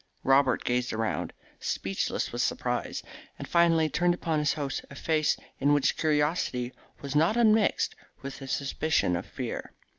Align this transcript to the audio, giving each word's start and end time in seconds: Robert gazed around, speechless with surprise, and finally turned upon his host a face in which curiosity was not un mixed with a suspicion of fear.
Robert 0.23 0.63
gazed 0.65 0.91
around, 0.93 1.31
speechless 1.59 2.31
with 2.31 2.41
surprise, 2.41 3.03
and 3.37 3.47
finally 3.47 3.87
turned 3.87 4.15
upon 4.15 4.39
his 4.39 4.53
host 4.53 4.83
a 4.89 4.95
face 4.95 5.37
in 5.59 5.73
which 5.73 5.95
curiosity 5.95 6.73
was 7.01 7.15
not 7.15 7.37
un 7.37 7.53
mixed 7.53 7.93
with 8.23 8.41
a 8.41 8.47
suspicion 8.47 9.15
of 9.15 9.27
fear. 9.27 9.73